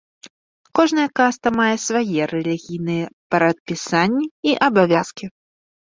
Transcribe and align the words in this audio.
Кожная 0.79 1.05
каста 1.19 1.47
мае 1.59 1.75
свае 1.85 2.23
рэлігійныя 2.33 3.05
прадпісанні 3.37 4.25
і 4.53 4.61
абавязкі. 4.69 5.35